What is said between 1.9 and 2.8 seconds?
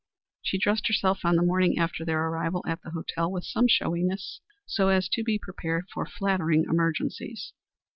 their arrival